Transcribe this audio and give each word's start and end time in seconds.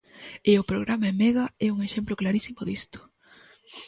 E 0.51 0.53
o 0.61 0.67
programa 0.71 1.09
Emega 1.13 1.45
é 1.65 1.67
un 1.75 1.79
exemplo 1.87 2.19
clarísimo 2.21 2.59
disto. 2.69 2.99